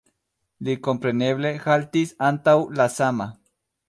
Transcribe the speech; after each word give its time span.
Li 0.69 0.73
kompreneble 0.85 1.51
haltis 1.65 2.13
antaŭ 2.31 2.55
la 2.81 2.89
sama. 2.95 3.29